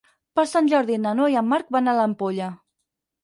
[0.37, 2.47] Per Sant Jordi na Noa i en Marc van a l'Ampolla.